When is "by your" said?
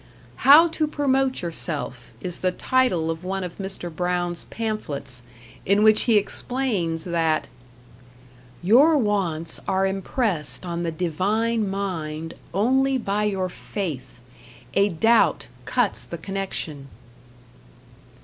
12.97-13.47